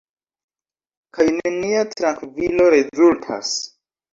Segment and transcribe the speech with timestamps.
[1.17, 3.57] Kaj nenia trankvilo rezultas.